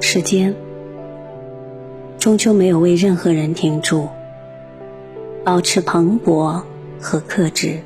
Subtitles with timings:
[0.00, 0.54] 时间
[2.18, 4.08] 终究没有为任何人停住，
[5.44, 6.62] 保持蓬勃
[7.00, 7.80] 和克制，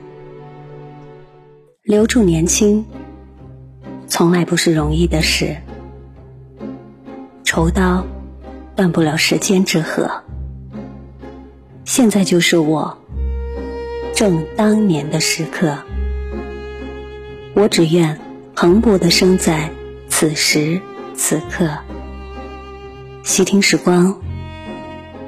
[1.82, 2.84] 留住年轻，
[4.06, 5.56] 从来不是容易的事。
[7.44, 8.04] 愁刀
[8.76, 10.22] 断不了时间之河，
[11.86, 12.98] 现在就是我
[14.14, 15.78] 正当年的时刻。
[17.54, 18.20] 我只愿
[18.60, 19.70] 蓬勃的生在
[20.08, 20.80] 此时
[21.14, 21.70] 此刻。
[23.22, 24.12] 细听时光，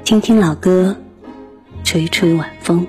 [0.03, 0.93] 听听老歌，
[1.81, 2.85] 吹吹晚风。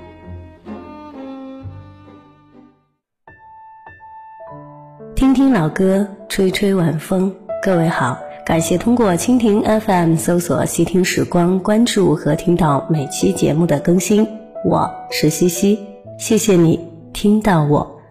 [5.14, 7.33] 听听老歌，吹吹晚风。
[7.62, 8.19] 各位好。
[8.45, 14.27] 感谢通过蜻蜓 FM 搜索“细听时光”，关注和听到每期节目的更新。
[14.64, 15.78] 我是西西，
[16.19, 16.80] 谢谢你
[17.12, 18.02] 听到我。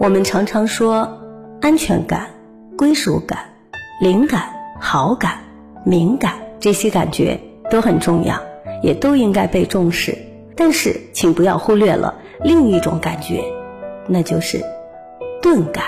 [0.00, 1.08] 我们常常说，
[1.60, 2.30] 安全感、
[2.76, 3.36] 归属感、
[4.00, 4.48] 灵感、
[4.78, 5.40] 好感、
[5.84, 8.40] 敏感这些感觉都很重要，
[8.80, 10.16] 也都应该被重视。
[10.54, 13.42] 但是，请不要忽略了另一种感觉，
[14.06, 14.62] 那就是
[15.42, 15.84] 钝感。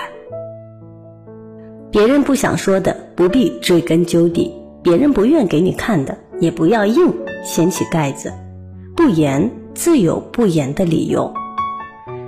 [1.89, 4.51] 别人不想说的，不必追根究底；
[4.83, 7.13] 别人不愿给你看的，也不要硬
[7.45, 8.33] 掀起盖子。
[8.93, 11.33] 不言自有不言的理由。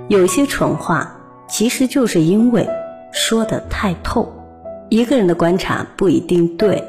[0.08, 1.13] 有些蠢话，
[1.48, 2.68] 其实就是因为
[3.12, 4.32] 说的太透。
[4.88, 6.84] 一个人的观察不一定对。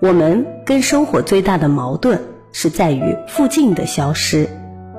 [0.00, 2.20] 我们跟生活最大的矛盾
[2.52, 4.48] 是在于附近的消失。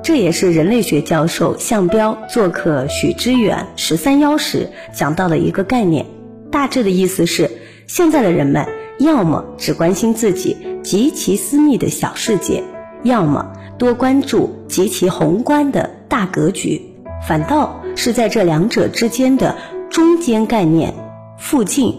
[0.04, 6.06] 这也是人类学教授向彪做客许知远十三幺时讲到的一个概念。
[6.52, 7.50] 大致的意思是，
[7.88, 8.68] 现在的人们
[9.00, 12.64] 要么只关心自己极其私密的小世界，
[13.04, 16.82] 要么多关注极其宏观的大格局，
[17.28, 19.56] 反倒是在这两者之间的
[19.90, 20.94] 中间概念
[21.40, 21.96] “附近”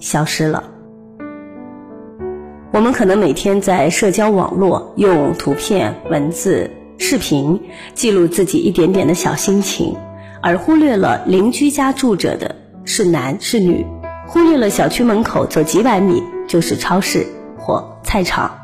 [0.00, 0.64] 消失了。
[2.72, 7.60] 我们可能每天在社交网络用图片、文字、视频
[7.94, 9.96] 记录自己一点点的小心情，
[10.42, 12.56] 而忽略了邻居家住着的。
[12.84, 13.84] 是男是女，
[14.28, 17.26] 忽略了小区门口走几百米就是超市
[17.58, 18.58] 或菜场。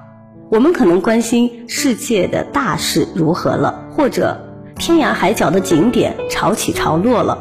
[0.49, 4.52] 我们可能关心世界的大事如何了，或者
[4.85, 7.39] 天涯海角的景点潮起潮落了，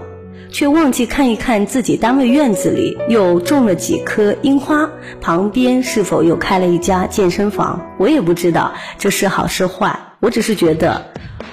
[0.51, 4.87] 却忘记看一看自己单位院子里又种了几棵樱花，
[5.19, 7.81] 旁边是否又开了一家健身房。
[7.97, 11.03] 我也不知道这是好是坏，我只是觉得。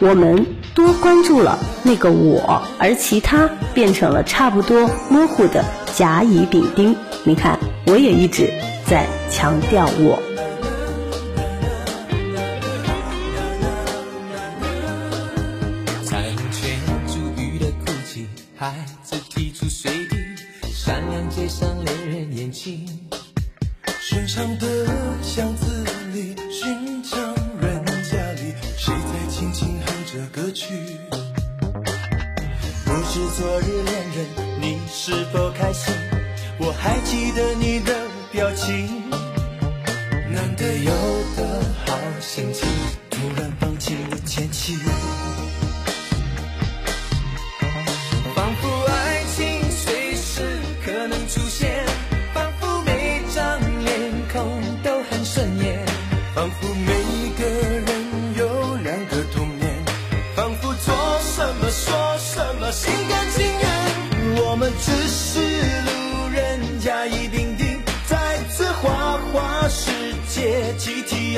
[0.01, 0.45] 我们
[0.75, 6.95] 多关注了那个我，而其他变成了差不多模糊的甲乙丙丁。
[7.25, 8.53] 你看，我也一直
[8.85, 10.28] 在强调我。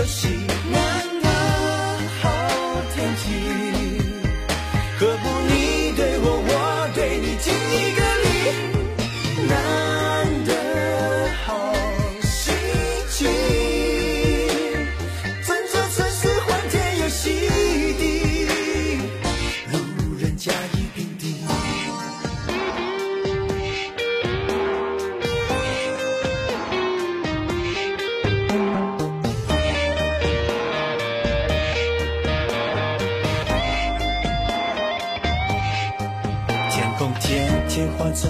[0.00, 0.28] 游戏。
[0.72, 0.81] 难
[1.22, 1.28] 得
[2.22, 2.25] 好
[2.94, 3.22] 天气，
[4.99, 8.27] 何不你对我，我对你，敬一个礼？
[9.47, 9.53] 难
[10.47, 10.50] 得
[11.44, 11.75] 好
[12.22, 12.55] 心
[13.10, 13.28] 情，
[15.44, 17.22] 趁这城市欢天又喜
[17.99, 18.03] 地，
[19.71, 19.75] 路
[20.19, 20.79] 人甲乙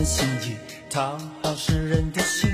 [0.01, 0.57] 算心意，
[0.89, 2.49] 讨好世人的心，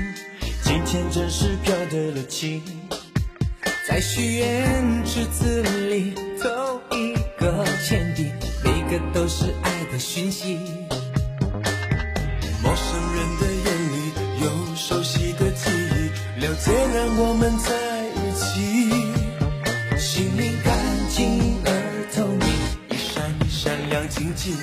[0.63, 2.61] 今天真是飘对了情。
[3.87, 8.25] 在许愿池子里投一个钱币，
[8.63, 10.57] 每个都是爱的讯息。
[12.61, 14.11] 陌生人的眼里
[14.43, 17.71] 有熟悉的记忆，了解让我们在
[18.09, 19.97] 一起。
[19.97, 20.77] 心灵干
[21.09, 21.69] 净而
[22.13, 22.49] 透明，
[22.89, 24.53] 一闪一闪亮晶晶。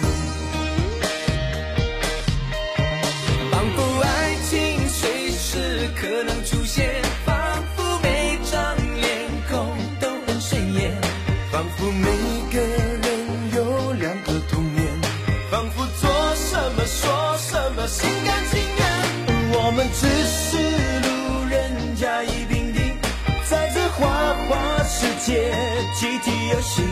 [26.34, 26.82] 游戏，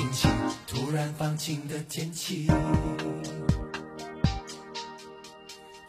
[0.00, 0.30] 心情，
[0.66, 2.46] 突然放晴的天气，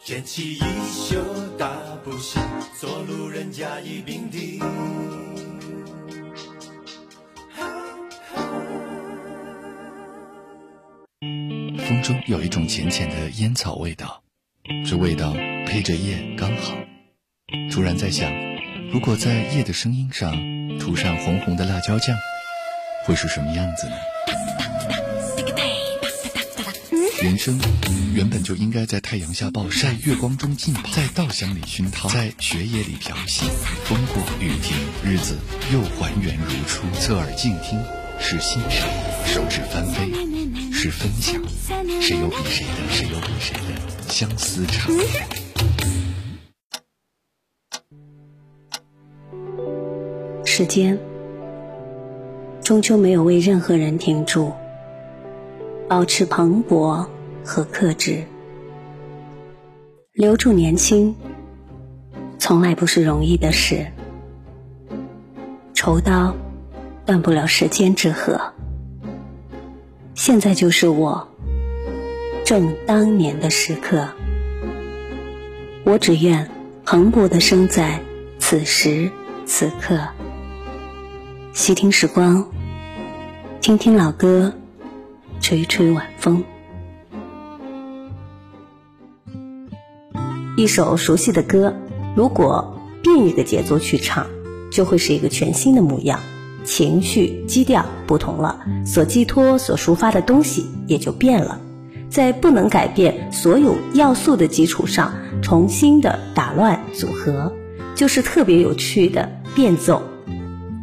[0.04, 0.60] 卷起衣
[0.92, 1.16] 袖
[1.56, 1.72] 大
[2.04, 2.42] 步行，
[2.78, 4.60] 做路人甲乙丙丁。
[11.78, 14.22] 风中有一种浅浅的烟草味道，
[14.86, 15.32] 这味道
[15.66, 16.74] 配着夜刚好。
[17.70, 18.30] 突然在想，
[18.92, 20.36] 如果在夜的声音上
[20.78, 22.14] 涂上红红的辣椒酱，
[23.04, 23.94] 会是什么样子呢？
[27.22, 27.58] 人生
[28.14, 33.46] 原本就应该在太阳下暴晒，月光中浸泡，在稻香里熏陶，在雪野里漂洗。
[33.84, 35.38] 风过雨停，日子
[35.72, 36.84] 又还原如初。
[36.98, 37.80] 侧耳静听，
[38.18, 38.88] 是欣赏；
[39.24, 40.10] 手指翻飞，
[40.72, 41.40] 是分享。
[42.00, 44.90] 谁有比谁的，谁有比谁的相思长。
[50.44, 50.98] 时间
[52.62, 54.52] 终究没有为任何人停住，
[55.88, 57.06] 保持蓬勃
[57.44, 58.24] 和克制，
[60.12, 61.16] 留住年轻，
[62.38, 63.86] 从来不是容易的事。
[65.74, 66.36] 愁刀
[67.04, 68.40] 断不了时间之河，
[70.14, 71.26] 现在就是我
[72.44, 74.08] 正当年的时刻。
[75.84, 76.48] 我只愿
[76.84, 78.00] 蓬勃的生在
[78.38, 79.10] 此时
[79.44, 79.98] 此刻。
[81.54, 82.50] 细听时光，
[83.60, 84.54] 听听老歌，
[85.38, 86.42] 吹吹晚风。
[90.56, 91.74] 一首熟悉的歌，
[92.16, 94.26] 如果变一个节奏去唱，
[94.70, 96.20] 就会是一个全新的模样，
[96.64, 101.60] 情绪基调不同了，所寄托、所抒发的东西也就变了。
[102.08, 105.12] 在不能改变所有要素的基础上，
[105.42, 107.52] 重新的打乱组合，
[107.94, 110.02] 就是特别有趣的变奏。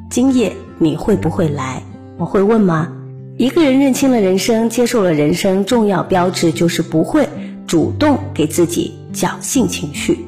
[0.10, 1.84] 今夜你会不会来？
[2.18, 2.92] 我会问吗？
[3.38, 7.30] 一个人认清了人生，接受了人生，重要标志就是不会
[7.68, 10.26] 主动给自己侥幸情绪。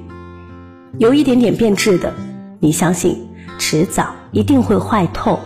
[0.99, 2.13] 有一点点变质的，
[2.59, 5.39] 你相信迟早一定会坏透；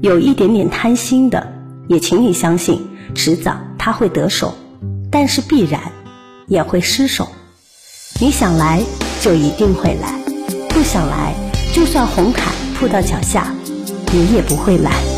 [0.00, 1.52] 有一点点贪心的，
[1.86, 2.84] 也请你相信
[3.14, 4.54] 迟早他会得手，
[5.08, 5.80] 但是必然
[6.48, 7.28] 也会失手。
[8.20, 8.82] 你想来
[9.20, 10.20] 就一定会来，
[10.68, 11.32] 不想来，
[11.72, 13.46] 就算红毯触到脚下，
[14.12, 15.11] 你也不会来。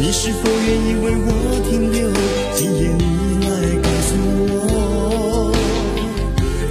[0.00, 1.28] 你是否愿意为我
[1.68, 2.08] 停留？
[2.54, 3.02] 今夜你
[3.44, 3.50] 来
[3.82, 4.14] 告诉
[4.46, 5.52] 我，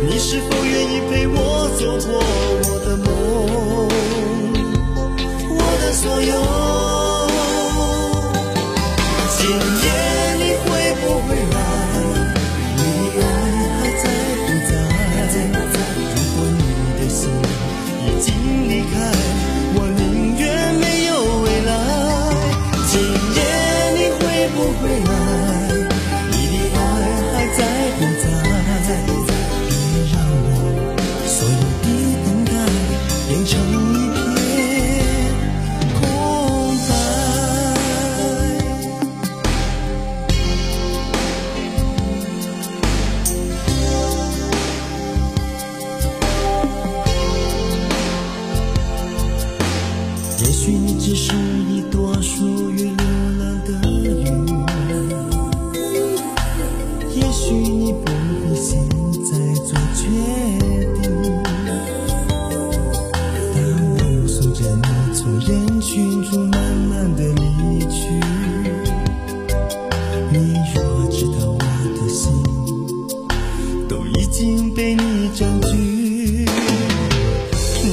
[0.10, 2.10] 你是否愿意陪我走过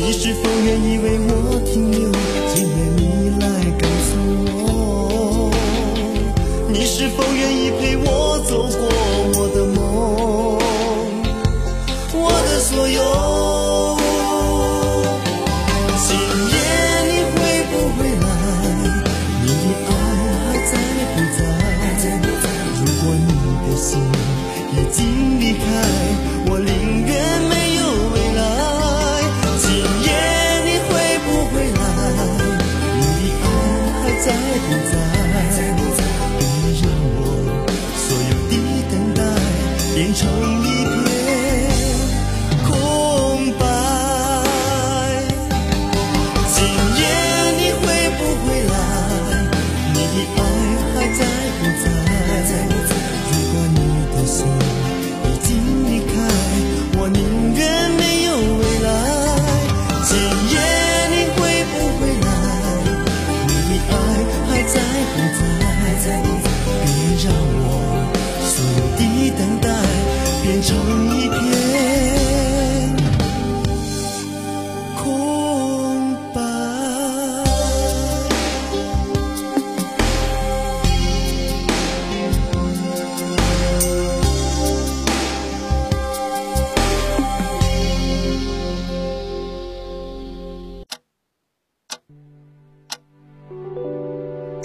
[0.06, 2.03] 你是否愿意为我停留？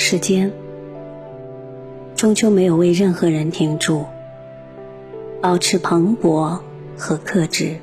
[0.10, 0.52] 时间
[2.16, 4.08] 终究没有为任何人停住，
[5.40, 6.60] 保持蓬勃
[6.98, 7.78] 和克制，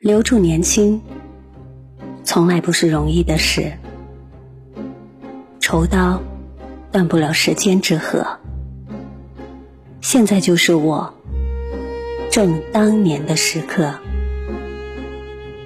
[0.00, 1.00] 留住年轻，
[2.24, 3.74] 从来不是容易的事。
[5.60, 6.20] 愁刀
[6.90, 8.26] 断不了时间之河，
[10.00, 11.14] 现在就是我
[12.32, 13.94] 正当年的时刻。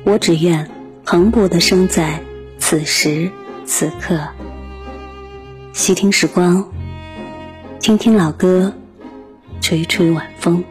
[0.04, 0.70] 我只愿
[1.06, 2.20] 蓬勃的生在
[2.58, 3.30] 此时
[3.64, 4.20] 此刻。
[5.76, 6.64] 细听时光，
[7.80, 8.72] 听听老歌，
[9.60, 10.64] 吹吹晚风。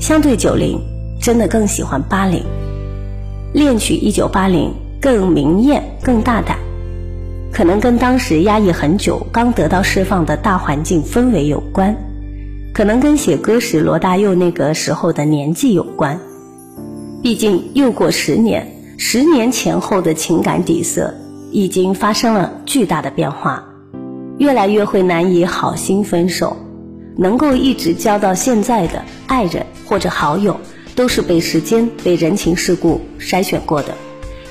[0.00, 0.80] 相对九零，
[1.22, 2.42] 真的更喜欢八零。
[3.54, 6.58] 恋曲一九八零更明艳、更大胆，
[7.52, 11.96] 可能跟当时压抑很久、刚得到释放的大环境氛围有关，
[12.74, 16.18] 可能跟写歌时罗大佑那个时候的年纪有关。
[17.22, 18.74] 毕竟又过十年。
[19.00, 21.14] 十年前后的情感底色
[21.52, 23.64] 已经发生了巨大的变化，
[24.38, 26.56] 越来越会难以好心分手。
[27.16, 30.58] 能够一直交到现在的爱人或者好友，
[30.96, 33.94] 都是被时间、被人情世故筛选过的。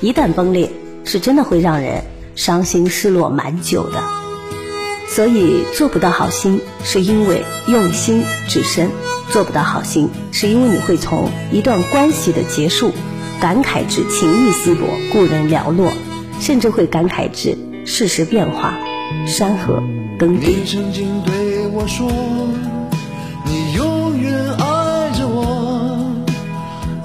[0.00, 0.70] 一旦崩裂，
[1.04, 2.02] 是真的会让人
[2.34, 4.02] 伤心失落蛮久的。
[5.08, 8.88] 所以做不到好心，是因为用心至深；
[9.30, 12.92] 做不到好心，是因为你会从一段关系的结束。
[13.40, 15.92] 感慨至情意稀薄，故人寥落，
[16.40, 18.74] 甚至会感慨至世事变化，
[19.26, 19.80] 山河
[20.18, 20.48] 更迭。
[20.48, 22.10] 你曾经对我说，
[23.44, 26.16] 你永远爱着我。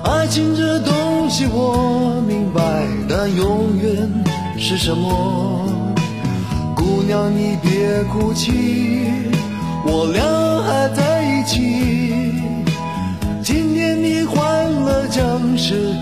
[0.03, 4.09] 爱情这东西我明白，但永远
[4.57, 5.69] 是什么？
[6.75, 8.51] 姑娘你别哭泣，
[9.85, 10.23] 我俩
[10.63, 12.33] 还在一起。
[13.43, 15.93] 今天你换了将是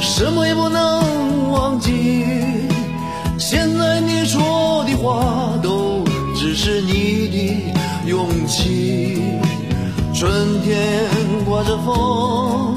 [0.00, 2.24] 什么也不能忘记。
[3.38, 6.02] 现在你说的话都
[6.34, 9.22] 只是你的勇气。
[10.14, 11.08] 春天
[11.44, 12.74] 刮着风，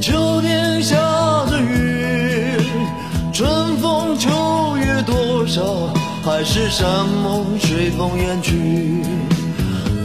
[0.00, 0.94] 秋天下
[1.46, 2.56] 着雨，
[3.32, 4.30] 春风秋
[4.78, 5.92] 月多少，
[6.24, 9.02] 还是山盟随风远去。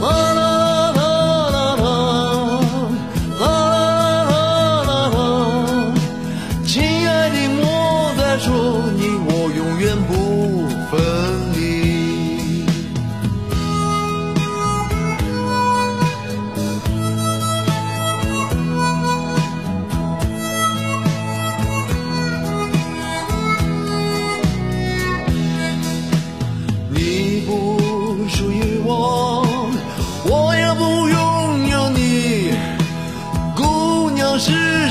[0.02, 0.47] 啦啦啦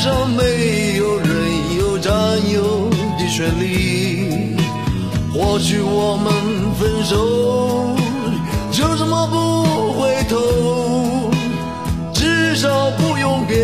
[0.06, 1.26] 上没有人
[1.80, 2.12] 有占
[2.48, 4.54] 有的权利。
[5.34, 6.32] 或许我们
[6.78, 7.96] 分手，
[8.70, 9.34] 就这么不
[9.98, 10.38] 回头，
[12.14, 13.58] 至少不用编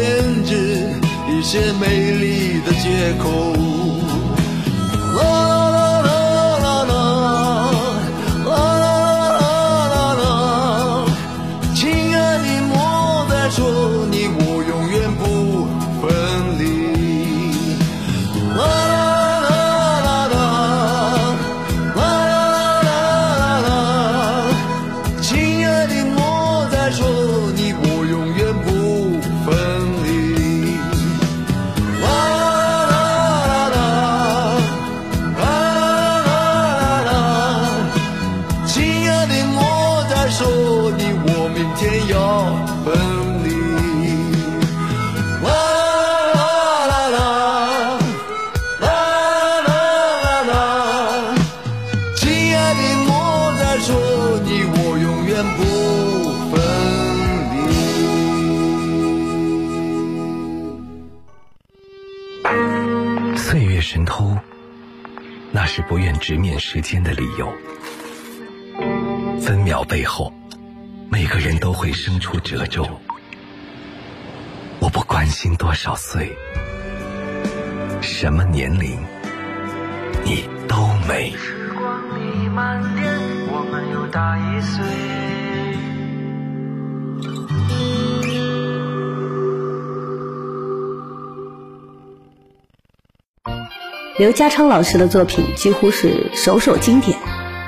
[0.45, 0.91] 织
[1.31, 3.31] 一些美丽的借口。
[66.23, 67.53] 直面时间的理由。
[69.41, 70.33] 分秒背后，
[71.11, 72.89] 每个人都会生出褶皱。
[74.79, 76.31] 我不关心多少岁，
[78.01, 79.01] 什么年龄，
[80.25, 80.77] 你都
[81.09, 81.33] 美。
[81.33, 83.05] 时光里慢点，
[83.51, 85.32] 我们又大一岁。
[94.23, 97.19] 刘家昌老师的作品几乎是首首经典，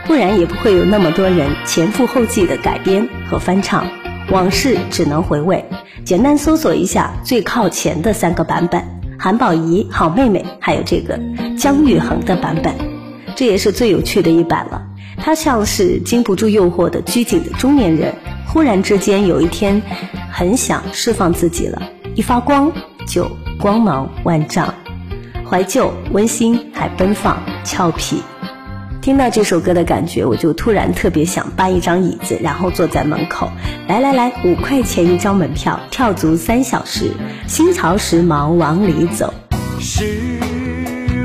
[0.07, 3.85] 不然也不会有那么多人前赴后继的改编和翻唱。
[4.31, 5.65] 往事只能回味，
[6.05, 8.81] 简单搜索一下最靠前的三个版本：
[9.19, 11.19] 韩宝仪、好妹妹，还有这个
[11.59, 12.73] 姜育恒的版本。
[13.35, 14.81] 这也是最有趣的一版了。
[15.17, 18.15] 他像是经不住诱惑的拘谨的中年人，
[18.47, 19.83] 忽然之间有一天，
[20.31, 21.83] 很想释放自己了，
[22.15, 22.71] 一发光
[23.09, 24.73] 就光芒万丈。
[25.49, 28.23] 怀旧、温馨，还奔放、俏皮。
[29.03, 33.51] 听到这首歌的感觉，我就突然特别想搬一张椅子，然后坐在门口。
[33.87, 37.11] 来来来，五块钱一张门票，跳足三小时，
[37.47, 39.35] 新潮时髦往里走。
[39.79, 40.39] 时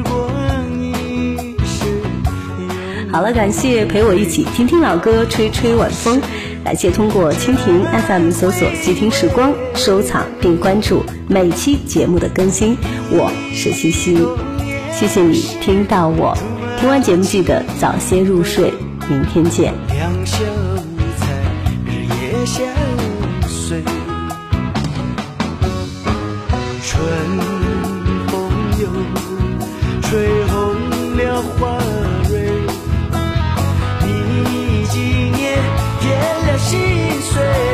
[0.03, 1.85] 光一逝
[3.09, 6.21] 好了，感谢陪我一起听听老歌，吹吹晚风。
[6.63, 12.77] 感谢通过蜻蜓 FM 搜索“细听时光”，收藏并关注每期节目的更新。
[13.09, 14.17] 我是西西，
[14.91, 16.37] 谢谢你听到我。
[16.79, 18.71] 听完节目记得早些入睡，
[19.09, 19.73] 明天见。
[19.87, 21.25] 两小无猜，
[21.85, 22.65] 日夜相
[23.47, 23.81] 随。
[26.83, 27.01] 春
[28.27, 28.87] 风又
[30.01, 30.57] 吹红
[31.17, 31.79] 了花
[37.39, 37.68] say.